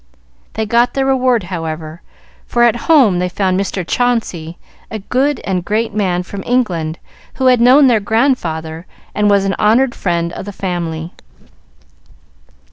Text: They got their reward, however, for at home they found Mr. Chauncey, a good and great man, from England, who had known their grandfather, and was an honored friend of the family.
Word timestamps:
They 0.53 0.65
got 0.65 0.95
their 0.95 1.05
reward, 1.05 1.43
however, 1.43 2.01
for 2.47 2.63
at 2.63 2.75
home 2.87 3.19
they 3.19 3.29
found 3.29 3.59
Mr. 3.59 3.85
Chauncey, 3.87 4.57
a 4.89 4.97
good 4.97 5.39
and 5.43 5.63
great 5.63 5.93
man, 5.93 6.23
from 6.23 6.41
England, 6.43 6.97
who 7.35 7.45
had 7.45 7.61
known 7.61 7.85
their 7.85 7.99
grandfather, 7.99 8.87
and 9.13 9.29
was 9.29 9.45
an 9.45 9.53
honored 9.59 9.93
friend 9.93 10.33
of 10.33 10.45
the 10.45 10.51
family. 10.51 11.13